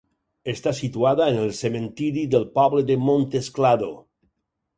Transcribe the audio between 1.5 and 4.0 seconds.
cementiri del poble de Montesclado.